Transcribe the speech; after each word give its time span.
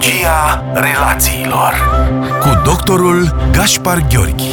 Psihologia 0.00 0.64
relațiilor 0.74 1.72
cu 2.40 2.60
doctorul 2.64 3.48
Gaspar 3.52 4.06
Gheorghi. 4.08 4.50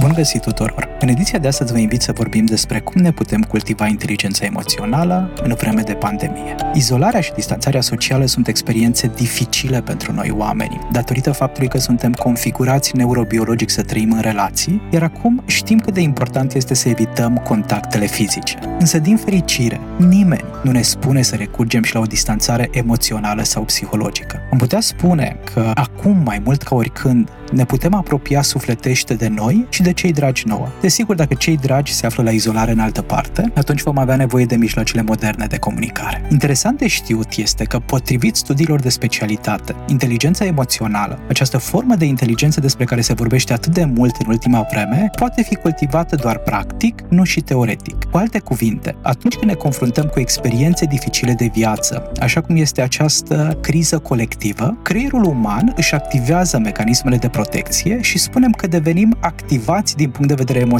Bun 0.00 0.12
găsit 0.12 0.42
tuturor! 0.42 0.85
În 1.00 1.08
ediția 1.08 1.38
de 1.38 1.48
astăzi 1.48 1.72
vă 1.72 1.78
invit 1.78 2.00
să 2.00 2.12
vorbim 2.12 2.44
despre 2.44 2.80
cum 2.80 3.00
ne 3.00 3.10
putem 3.10 3.42
cultiva 3.42 3.86
inteligența 3.86 4.44
emoțională 4.44 5.30
în 5.42 5.54
vreme 5.58 5.82
de 5.82 5.92
pandemie. 5.92 6.54
Izolarea 6.74 7.20
și 7.20 7.32
distanțarea 7.32 7.80
socială 7.80 8.26
sunt 8.26 8.48
experiențe 8.48 9.10
dificile 9.16 9.80
pentru 9.80 10.12
noi 10.12 10.34
oameni, 10.36 10.80
datorită 10.92 11.32
faptului 11.32 11.68
că 11.68 11.78
suntem 11.78 12.12
configurați 12.12 12.96
neurobiologic 12.96 13.70
să 13.70 13.82
trăim 13.82 14.12
în 14.12 14.20
relații, 14.20 14.82
iar 14.90 15.02
acum 15.02 15.42
știm 15.46 15.78
cât 15.78 15.94
de 15.94 16.00
important 16.00 16.54
este 16.54 16.74
să 16.74 16.88
evităm 16.88 17.36
contactele 17.36 18.06
fizice. 18.06 18.58
Însă, 18.78 18.98
din 18.98 19.16
fericire, 19.16 19.80
nimeni 19.96 20.44
nu 20.62 20.70
ne 20.70 20.82
spune 20.82 21.22
să 21.22 21.34
recurgem 21.34 21.82
și 21.82 21.94
la 21.94 22.00
o 22.00 22.04
distanțare 22.04 22.68
emoțională 22.72 23.42
sau 23.42 23.62
psihologică. 23.62 24.40
Am 24.52 24.58
putea 24.58 24.80
spune 24.80 25.36
că 25.54 25.70
acum, 25.74 26.20
mai 26.24 26.40
mult 26.44 26.62
ca 26.62 26.74
oricând, 26.74 27.28
ne 27.52 27.64
putem 27.64 27.94
apropia 27.94 28.42
sufletește 28.42 29.14
de 29.14 29.28
noi 29.28 29.66
și 29.68 29.82
de 29.82 29.92
cei 29.92 30.12
dragi 30.12 30.46
nouă. 30.46 30.68
Desigur, 30.86 31.14
dacă 31.14 31.34
cei 31.34 31.56
dragi 31.56 31.92
se 31.92 32.06
află 32.06 32.22
la 32.22 32.30
izolare 32.30 32.70
în 32.70 32.78
altă 32.78 33.02
parte, 33.02 33.52
atunci 33.54 33.82
vom 33.82 33.98
avea 33.98 34.16
nevoie 34.16 34.44
de 34.44 34.56
mijloacele 34.56 35.02
moderne 35.02 35.46
de 35.46 35.58
comunicare. 35.58 36.26
Interesant 36.30 36.78
de 36.78 36.86
știut 36.86 37.34
este 37.36 37.64
că, 37.64 37.78
potrivit 37.78 38.36
studiilor 38.36 38.80
de 38.80 38.88
specialitate, 38.88 39.74
inteligența 39.86 40.44
emoțională, 40.44 41.18
această 41.28 41.58
formă 41.58 41.94
de 41.94 42.04
inteligență 42.04 42.60
despre 42.60 42.84
care 42.84 43.00
se 43.00 43.12
vorbește 43.12 43.52
atât 43.52 43.72
de 43.72 43.84
mult 43.84 44.16
în 44.16 44.26
ultima 44.28 44.66
vreme, 44.70 45.10
poate 45.16 45.42
fi 45.42 45.54
cultivată 45.54 46.16
doar 46.16 46.38
practic, 46.38 47.02
nu 47.08 47.24
și 47.24 47.40
teoretic. 47.40 48.04
Cu 48.10 48.16
alte 48.16 48.38
cuvinte, 48.38 48.96
atunci 49.02 49.34
când 49.34 49.50
ne 49.50 49.56
confruntăm 49.56 50.06
cu 50.06 50.20
experiențe 50.20 50.84
dificile 50.84 51.32
de 51.32 51.50
viață, 51.54 52.12
așa 52.20 52.40
cum 52.40 52.56
este 52.56 52.82
această 52.82 53.58
criză 53.60 53.98
colectivă, 53.98 54.76
creierul 54.82 55.24
uman 55.24 55.72
își 55.76 55.94
activează 55.94 56.58
mecanismele 56.58 57.16
de 57.16 57.28
protecție 57.28 58.00
și 58.00 58.18
spunem 58.18 58.50
că 58.50 58.66
devenim 58.66 59.16
activați 59.20 59.96
din 59.96 60.10
punct 60.10 60.28
de 60.28 60.34
vedere 60.34 60.58
emoțional. 60.58 60.74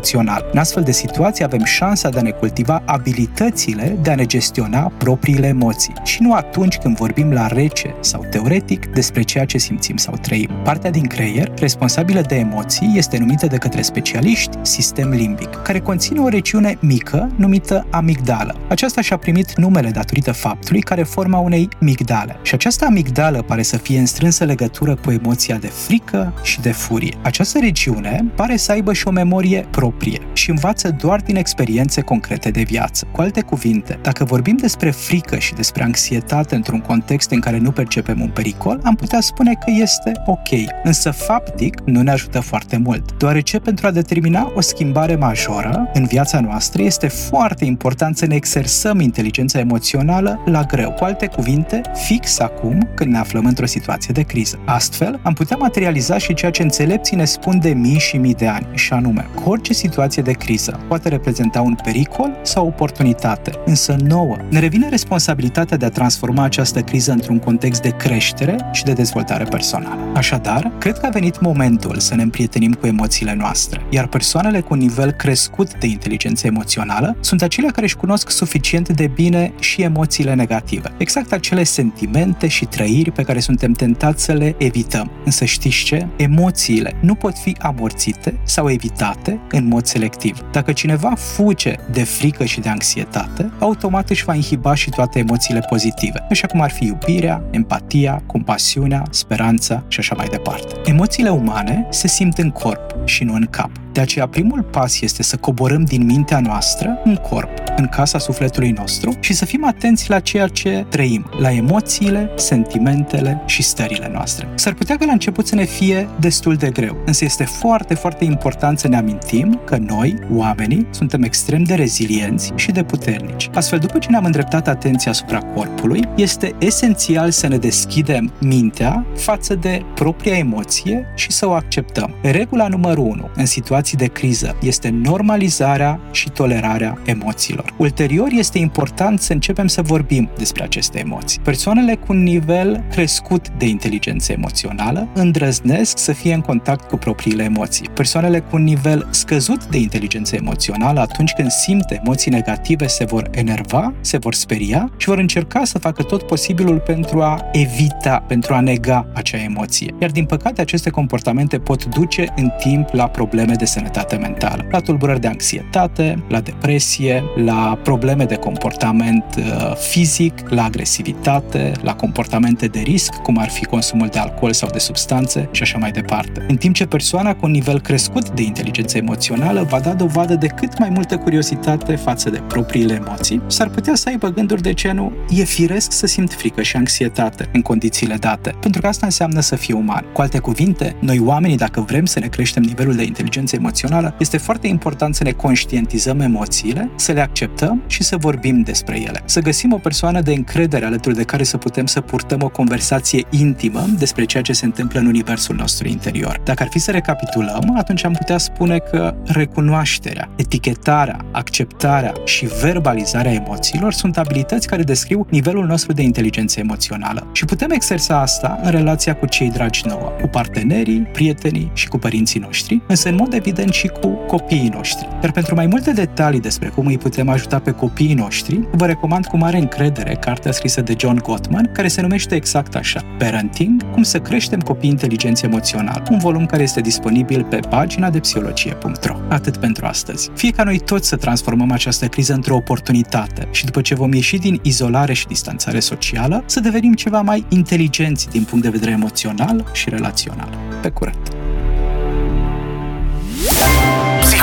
În 0.52 0.58
astfel 0.58 0.82
de 0.82 0.92
situații 0.92 1.44
avem 1.44 1.64
șansa 1.64 2.08
de 2.08 2.18
a 2.18 2.22
ne 2.22 2.30
cultiva 2.30 2.82
abilitățile 2.84 3.98
de 4.02 4.10
a 4.10 4.14
ne 4.14 4.24
gestiona 4.24 4.92
propriile 4.98 5.46
emoții 5.46 5.92
și 6.04 6.22
nu 6.22 6.32
atunci 6.32 6.76
când 6.76 6.96
vorbim 6.96 7.32
la 7.32 7.46
rece 7.46 7.94
sau 8.00 8.26
teoretic 8.30 8.86
despre 8.86 9.22
ceea 9.22 9.44
ce 9.44 9.58
simțim 9.58 9.96
sau 9.96 10.14
trăim. 10.20 10.48
Partea 10.64 10.90
din 10.90 11.06
creier, 11.06 11.52
responsabilă 11.58 12.20
de 12.20 12.34
emoții, 12.34 12.92
este 12.94 13.18
numită 13.18 13.46
de 13.46 13.56
către 13.56 13.82
specialiști 13.82 14.58
sistem 14.62 15.08
limbic, 15.08 15.50
care 15.62 15.80
conține 15.80 16.20
o 16.20 16.28
regiune 16.28 16.78
mică 16.80 17.30
numită 17.36 17.86
amigdală. 17.90 18.56
Aceasta 18.68 19.00
și-a 19.00 19.16
primit 19.16 19.56
numele 19.56 19.90
datorită 19.90 20.32
faptului 20.32 20.80
care 20.80 21.02
forma 21.02 21.38
unei 21.38 21.68
migdale. 21.80 22.36
Și 22.42 22.54
această 22.54 22.84
amigdală 22.84 23.42
pare 23.42 23.62
să 23.62 23.76
fie 23.76 23.98
în 23.98 24.06
strânsă 24.06 24.44
legătură 24.44 24.94
cu 24.94 25.10
emoția 25.10 25.56
de 25.56 25.66
frică 25.66 26.32
și 26.42 26.60
de 26.60 26.72
furie. 26.72 27.14
Această 27.22 27.58
regiune 27.58 28.24
pare 28.34 28.56
să 28.56 28.72
aibă 28.72 28.92
și 28.92 29.08
o 29.08 29.10
memorie 29.10 29.66
proprie 29.86 30.20
și 30.32 30.50
învață 30.50 30.90
doar 30.90 31.20
din 31.20 31.36
experiențe 31.36 32.00
concrete 32.00 32.50
de 32.50 32.62
viață. 32.62 33.06
Cu 33.12 33.20
alte 33.20 33.40
cuvinte, 33.40 33.98
dacă 34.02 34.24
vorbim 34.24 34.56
despre 34.56 34.90
frică 34.90 35.36
și 35.36 35.54
despre 35.54 35.82
anxietate 35.82 36.54
într-un 36.54 36.80
context 36.80 37.30
în 37.30 37.40
care 37.40 37.58
nu 37.58 37.70
percepem 37.70 38.20
un 38.20 38.28
pericol, 38.28 38.80
am 38.84 38.94
putea 38.94 39.20
spune 39.20 39.52
că 39.52 39.70
este 39.80 40.12
ok, 40.26 40.48
însă 40.84 41.10
faptic 41.10 41.80
nu 41.84 42.00
ne 42.02 42.10
ajută 42.10 42.40
foarte 42.40 42.76
mult, 42.76 43.16
deoarece 43.18 43.58
pentru 43.58 43.86
a 43.86 43.90
determina 43.90 44.52
o 44.54 44.60
schimbare 44.60 45.16
majoră 45.16 45.90
în 45.94 46.04
viața 46.04 46.40
noastră 46.40 46.82
este 46.82 47.08
foarte 47.08 47.64
important 47.64 48.16
să 48.16 48.26
ne 48.26 48.34
exersăm 48.34 49.00
inteligența 49.00 49.58
emoțională 49.58 50.42
la 50.44 50.62
greu. 50.62 50.90
Cu 50.90 51.04
alte 51.04 51.26
cuvinte, 51.26 51.80
fix 51.94 52.38
acum 52.38 52.88
când 52.94 53.10
ne 53.10 53.18
aflăm 53.18 53.44
într-o 53.44 53.66
situație 53.66 54.12
de 54.12 54.22
criză. 54.22 54.58
Astfel, 54.64 55.20
am 55.22 55.32
putea 55.32 55.56
materializa 55.56 56.18
și 56.18 56.34
ceea 56.34 56.50
ce 56.50 56.62
înțelepții 56.62 57.16
ne 57.16 57.24
spun 57.24 57.58
de 57.58 57.70
mii 57.70 57.98
și 57.98 58.16
mii 58.16 58.34
de 58.34 58.46
ani, 58.46 58.66
și 58.74 58.92
anume 58.92 59.28
că 59.34 59.48
orice 59.48 59.72
situație 59.76 60.22
de 60.22 60.32
criză 60.32 60.80
poate 60.88 61.08
reprezenta 61.08 61.60
un 61.60 61.74
pericol 61.84 62.38
sau 62.42 62.64
o 62.64 62.66
oportunitate, 62.66 63.50
însă 63.64 63.96
nouă 64.04 64.36
ne 64.50 64.58
revine 64.58 64.88
responsabilitatea 64.88 65.76
de 65.76 65.84
a 65.84 65.90
transforma 65.90 66.42
această 66.42 66.80
criză 66.80 67.12
într-un 67.12 67.38
context 67.38 67.82
de 67.82 67.90
creștere 67.90 68.56
și 68.72 68.84
de 68.84 68.92
dezvoltare 68.92 69.44
personală. 69.44 70.00
Așadar, 70.14 70.72
cred 70.78 70.98
că 70.98 71.06
a 71.06 71.10
venit 71.10 71.40
momentul 71.40 71.98
să 71.98 72.14
ne 72.14 72.22
împrietenim 72.22 72.72
cu 72.72 72.86
emoțiile 72.86 73.34
noastre, 73.34 73.80
iar 73.90 74.06
persoanele 74.06 74.60
cu 74.60 74.72
un 74.72 74.78
nivel 74.78 75.10
crescut 75.10 75.78
de 75.78 75.86
inteligență 75.86 76.46
emoțională 76.46 77.16
sunt 77.20 77.42
acelea 77.42 77.70
care 77.70 77.86
își 77.86 77.96
cunosc 77.96 78.30
suficient 78.30 78.88
de 78.88 79.06
bine 79.06 79.52
și 79.58 79.82
emoțiile 79.82 80.34
negative, 80.34 80.92
exact 80.96 81.32
acele 81.32 81.62
sentimente 81.62 82.46
și 82.46 82.64
trăiri 82.64 83.10
pe 83.10 83.22
care 83.22 83.40
suntem 83.40 83.72
tentați 83.72 84.24
să 84.24 84.32
le 84.32 84.54
evităm. 84.58 85.10
Însă 85.24 85.44
știți 85.44 85.84
ce? 85.84 86.06
Emoțiile 86.16 86.96
nu 87.00 87.14
pot 87.14 87.38
fi 87.38 87.56
amorțite 87.60 88.40
sau 88.44 88.70
evitate 88.70 89.40
în 89.50 89.65
mod 89.68 89.84
selectiv. 89.84 90.40
Dacă 90.52 90.72
cineva 90.72 91.14
fuge 91.14 91.74
de 91.90 92.02
frică 92.02 92.44
și 92.44 92.60
de 92.60 92.68
anxietate, 92.68 93.52
automat 93.58 94.10
își 94.10 94.24
va 94.24 94.34
inhiba 94.34 94.74
și 94.74 94.90
toate 94.90 95.18
emoțiile 95.18 95.60
pozitive, 95.68 96.26
așa 96.30 96.46
cum 96.46 96.60
ar 96.60 96.70
fi 96.70 96.84
iubirea, 96.84 97.42
empatia, 97.50 98.22
compasiunea, 98.26 99.02
speranța 99.10 99.84
și 99.88 100.00
așa 100.00 100.14
mai 100.14 100.26
departe. 100.26 100.74
Emoțiile 100.84 101.28
umane 101.28 101.86
se 101.90 102.08
simt 102.08 102.38
în 102.38 102.50
corp 102.50 102.94
și 103.04 103.24
nu 103.24 103.34
în 103.34 103.46
cap. 103.50 103.70
De 103.96 104.02
aceea, 104.02 104.28
primul 104.28 104.62
pas 104.62 105.00
este 105.00 105.22
să 105.22 105.36
coborâm 105.36 105.84
din 105.84 106.04
mintea 106.04 106.40
noastră 106.40 106.98
în 107.04 107.14
corp, 107.14 107.50
în 107.76 107.86
casa 107.86 108.18
sufletului 108.18 108.70
nostru 108.70 109.12
și 109.20 109.32
să 109.32 109.44
fim 109.44 109.64
atenți 109.64 110.10
la 110.10 110.20
ceea 110.20 110.48
ce 110.48 110.86
trăim, 110.88 111.30
la 111.40 111.50
emoțiile, 111.52 112.30
sentimentele 112.34 113.42
și 113.46 113.62
stările 113.62 114.10
noastre. 114.12 114.48
S-ar 114.54 114.74
putea 114.74 114.96
că 114.96 115.04
la 115.04 115.12
început 115.12 115.46
să 115.46 115.54
ne 115.54 115.64
fie 115.64 116.08
destul 116.20 116.54
de 116.54 116.70
greu, 116.70 116.96
însă 117.06 117.24
este 117.24 117.44
foarte, 117.44 117.94
foarte 117.94 118.24
important 118.24 118.78
să 118.78 118.88
ne 118.88 118.96
amintim 118.96 119.60
că 119.64 119.76
noi, 119.76 120.18
oamenii, 120.32 120.86
suntem 120.90 121.22
extrem 121.22 121.62
de 121.62 121.74
rezilienți 121.74 122.52
și 122.54 122.70
de 122.70 122.82
puternici. 122.82 123.50
Astfel, 123.54 123.78
după 123.78 123.98
ce 123.98 124.10
ne-am 124.10 124.24
îndreptat 124.24 124.68
atenția 124.68 125.10
asupra 125.10 125.38
corpului, 125.38 126.02
este 126.16 126.54
esențial 126.58 127.30
să 127.30 127.48
ne 127.48 127.56
deschidem 127.56 128.32
mintea 128.40 129.06
față 129.14 129.54
de 129.54 129.82
propria 129.94 130.36
emoție 130.36 131.06
și 131.14 131.32
să 131.32 131.46
o 131.46 131.52
acceptăm. 131.52 132.14
Regula 132.22 132.68
numărul 132.68 133.04
1 133.04 133.30
în 133.34 133.46
situații 133.46 133.84
de 133.94 134.06
criză 134.06 134.56
este 134.60 134.88
normalizarea 134.88 136.00
și 136.10 136.30
tolerarea 136.30 136.98
emoțiilor. 137.04 137.74
Ulterior, 137.76 138.28
este 138.30 138.58
important 138.58 139.20
să 139.20 139.32
începem 139.32 139.66
să 139.66 139.82
vorbim 139.82 140.30
despre 140.38 140.62
aceste 140.62 140.98
emoții. 140.98 141.40
Persoanele 141.42 141.94
cu 141.94 142.12
un 142.12 142.22
nivel 142.22 142.84
crescut 142.90 143.48
de 143.48 143.66
inteligență 143.66 144.32
emoțională 144.32 145.08
îndrăznesc 145.14 145.98
să 145.98 146.12
fie 146.12 146.34
în 146.34 146.40
contact 146.40 146.88
cu 146.88 146.96
propriile 146.96 147.42
emoții. 147.42 147.88
Persoanele 147.94 148.40
cu 148.40 148.56
un 148.56 148.62
nivel 148.62 149.08
scăzut 149.10 149.66
de 149.66 149.78
inteligență 149.78 150.36
emoțională, 150.36 151.00
atunci 151.00 151.32
când 151.32 151.50
simt 151.50 151.90
emoții 151.90 152.30
negative, 152.30 152.86
se 152.86 153.04
vor 153.04 153.28
enerva, 153.30 153.94
se 154.00 154.18
vor 154.18 154.34
speria 154.34 154.90
și 154.96 155.08
vor 155.08 155.18
încerca 155.18 155.64
să 155.64 155.78
facă 155.78 156.02
tot 156.02 156.22
posibilul 156.22 156.78
pentru 156.78 157.20
a 157.20 157.40
evita, 157.52 158.24
pentru 158.28 158.54
a 158.54 158.60
nega 158.60 159.06
acea 159.14 159.38
emoție. 159.42 159.94
Iar 160.00 160.10
din 160.10 160.24
păcate, 160.24 160.60
aceste 160.60 160.90
comportamente 160.90 161.58
pot 161.58 161.84
duce 161.84 162.32
în 162.36 162.50
timp 162.58 162.88
la 162.92 163.08
probleme 163.08 163.54
de 163.54 163.64
sănătate 163.76 164.16
mentală, 164.16 164.66
la 164.70 164.80
tulburări 164.80 165.20
de 165.20 165.26
anxietate, 165.26 166.24
la 166.28 166.40
depresie, 166.40 167.24
la 167.44 167.78
probleme 167.82 168.24
de 168.24 168.34
comportament 168.34 169.24
uh, 169.38 169.76
fizic, 169.76 170.48
la 170.48 170.64
agresivitate, 170.64 171.72
la 171.82 171.94
comportamente 171.94 172.66
de 172.66 172.80
risc, 172.80 173.12
cum 173.12 173.38
ar 173.38 173.48
fi 173.48 173.64
consumul 173.64 174.08
de 174.08 174.18
alcool 174.18 174.52
sau 174.52 174.68
de 174.70 174.78
substanțe 174.78 175.48
și 175.50 175.62
așa 175.62 175.78
mai 175.78 175.90
departe. 175.90 176.44
În 176.48 176.56
timp 176.56 176.74
ce 176.74 176.86
persoana 176.86 177.34
cu 177.34 177.46
un 177.46 177.50
nivel 177.50 177.80
crescut 177.80 178.30
de 178.30 178.42
inteligență 178.42 178.96
emoțională 178.96 179.62
va 179.62 179.80
da 179.80 179.94
dovadă 179.94 180.34
de 180.34 180.46
cât 180.46 180.78
mai 180.78 180.88
multă 180.88 181.16
curiozitate 181.16 181.96
față 181.96 182.30
de 182.30 182.40
propriile 182.48 182.94
emoții, 182.94 183.42
s-ar 183.46 183.68
putea 183.68 183.94
să 183.94 184.08
aibă 184.08 184.28
gânduri 184.28 184.62
de 184.62 184.72
genul 184.72 185.12
e 185.30 185.42
firesc 185.42 185.92
să 185.92 186.06
simt 186.06 186.32
frică 186.32 186.62
și 186.62 186.76
anxietate 186.76 187.48
în 187.52 187.62
condițiile 187.62 188.14
date, 188.14 188.54
pentru 188.60 188.80
că 188.80 188.86
asta 188.86 189.06
înseamnă 189.06 189.40
să 189.40 189.56
fii 189.56 189.74
uman. 189.74 190.04
Cu 190.12 190.20
alte 190.20 190.38
cuvinte, 190.38 190.96
noi 191.00 191.18
oamenii, 191.18 191.56
dacă 191.56 191.80
vrem 191.80 192.04
să 192.04 192.18
ne 192.18 192.26
creștem 192.26 192.62
nivelul 192.62 192.94
de 192.94 193.02
inteligență 193.02 193.56
emoțională, 193.66 194.14
este 194.18 194.36
foarte 194.36 194.66
important 194.66 195.14
să 195.14 195.24
ne 195.24 195.30
conștientizăm 195.30 196.20
emoțiile, 196.20 196.90
să 196.96 197.12
le 197.12 197.20
acceptăm 197.20 197.82
și 197.86 198.02
să 198.02 198.16
vorbim 198.16 198.60
despre 198.60 199.00
ele. 199.00 199.22
Să 199.24 199.40
găsim 199.40 199.72
o 199.72 199.76
persoană 199.76 200.20
de 200.20 200.32
încredere 200.32 200.84
alături 200.84 201.14
de 201.14 201.22
care 201.22 201.42
să 201.42 201.56
putem 201.56 201.86
să 201.86 202.00
purtăm 202.00 202.42
o 202.42 202.48
conversație 202.48 203.26
intimă 203.30 203.86
despre 203.98 204.24
ceea 204.24 204.42
ce 204.42 204.52
se 204.52 204.64
întâmplă 204.64 205.00
în 205.00 205.06
universul 205.06 205.56
nostru 205.56 205.88
interior. 205.88 206.40
Dacă 206.44 206.62
ar 206.62 206.68
fi 206.68 206.78
să 206.78 206.90
recapitulăm, 206.90 207.74
atunci 207.76 208.04
am 208.04 208.12
putea 208.12 208.38
spune 208.38 208.78
că 208.78 209.14
recunoașterea, 209.24 210.28
etichetarea, 210.36 211.24
acceptarea 211.32 212.12
și 212.24 212.46
verbalizarea 212.60 213.32
emoțiilor 213.32 213.92
sunt 213.92 214.18
abilități 214.18 214.66
care 214.66 214.82
descriu 214.82 215.26
nivelul 215.30 215.66
nostru 215.66 215.92
de 215.92 216.02
inteligență 216.02 216.60
emoțională. 216.60 217.26
Și 217.32 217.44
putem 217.44 217.70
exersa 217.70 218.20
asta 218.20 218.60
în 218.62 218.70
relația 218.70 219.14
cu 219.14 219.26
cei 219.26 219.50
dragi 219.50 219.82
nouă, 219.86 220.12
cu 220.20 220.26
partenerii, 220.26 221.00
prietenii 221.00 221.70
și 221.74 221.88
cu 221.88 221.98
părinții 221.98 222.40
noștri, 222.40 222.82
însă 222.86 223.08
în 223.08 223.14
mod 223.14 223.32
evident 223.32 223.54
evident 223.56 223.74
și 223.74 224.00
cu 224.00 224.08
copiii 224.08 224.68
noștri. 224.68 225.08
Iar 225.22 225.32
pentru 225.32 225.54
mai 225.54 225.66
multe 225.66 225.92
detalii 225.92 226.40
despre 226.40 226.68
cum 226.68 226.86
îi 226.86 226.98
putem 226.98 227.28
ajuta 227.28 227.58
pe 227.58 227.70
copiii 227.70 228.14
noștri, 228.14 228.60
vă 228.72 228.86
recomand 228.86 229.26
cu 229.26 229.36
mare 229.36 229.58
încredere 229.58 230.14
cartea 230.14 230.52
scrisă 230.52 230.80
de 230.80 230.94
John 230.98 231.20
Gottman, 231.22 231.70
care 231.72 231.88
se 231.88 232.00
numește 232.00 232.34
exact 232.34 232.74
așa, 232.74 233.00
Parenting, 233.18 233.90
cum 233.90 234.02
să 234.02 234.18
creștem 234.18 234.60
copii 234.60 234.90
inteligenți 234.90 235.44
emoțional, 235.44 236.02
un 236.10 236.18
volum 236.18 236.46
care 236.46 236.62
este 236.62 236.80
disponibil 236.80 237.44
pe 237.44 237.56
pagina 237.56 238.10
de 238.10 238.18
psihologie.ro. 238.18 239.16
Atât 239.28 239.56
pentru 239.56 239.86
astăzi. 239.86 240.30
Fie 240.34 240.50
ca 240.50 240.62
noi 240.62 240.78
toți 240.78 241.08
să 241.08 241.16
transformăm 241.16 241.70
această 241.70 242.06
criză 242.06 242.32
într-o 242.32 242.54
oportunitate 242.54 243.48
și 243.50 243.64
după 243.64 243.80
ce 243.80 243.94
vom 243.94 244.12
ieși 244.12 244.36
din 244.36 244.60
izolare 244.62 245.12
și 245.12 245.26
distanțare 245.26 245.80
socială, 245.80 246.42
să 246.46 246.60
devenim 246.60 246.92
ceva 246.92 247.20
mai 247.20 247.44
inteligenți 247.48 248.28
din 248.28 248.42
punct 248.42 248.64
de 248.64 248.70
vedere 248.70 248.90
emoțional 248.90 249.70
și 249.72 249.88
relațional. 249.88 250.48
Pe 250.82 250.88
curând! 250.88 251.35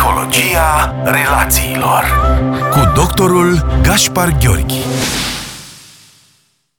Psihologia 0.04 0.96
relațiilor. 1.04 2.04
Cu 2.72 2.92
doctorul 2.96 3.80
Gaspar 3.82 4.30
Gheorghi 4.40 4.84